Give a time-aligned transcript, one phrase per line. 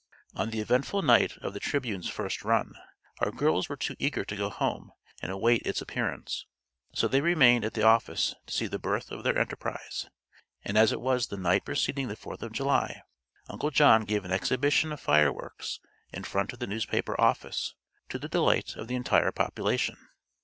[0.33, 2.73] On the eventful night of the Tribune's "first run"
[3.19, 6.47] our girls were too eager to go home and await its appearance,
[6.91, 10.07] so they remained at the office to see the birth of their enterprise,
[10.63, 13.03] and as it was the night preceding the Fourth of July
[13.47, 15.79] Uncle John gave an exhibition of fireworks
[16.11, 17.75] in front of the newspaper office,
[18.09, 19.97] to the delight of the entire population.